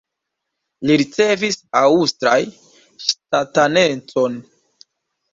Li 0.89 0.93
ricevis 1.01 1.57
aŭstraj 1.81 2.37
ŝtatanecon. 3.09 4.39